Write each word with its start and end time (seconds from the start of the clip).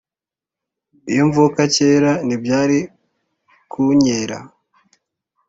Iyo 1.11 1.23
mvuka 1.29 1.61
kera 1.75 2.11
ntibyari 2.25 2.79
kunkera 3.71 4.37